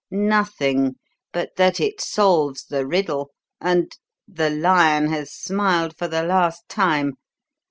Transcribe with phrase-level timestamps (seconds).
[0.09, 0.95] "Nothing,
[1.31, 3.95] but that it solves the riddle, and
[4.27, 7.13] the lion has smiled for the last time!